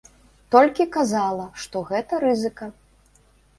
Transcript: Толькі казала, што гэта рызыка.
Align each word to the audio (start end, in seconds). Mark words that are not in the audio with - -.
Толькі 0.55 0.87
казала, 0.95 1.45
што 1.65 1.83
гэта 1.93 2.23
рызыка. 2.25 2.73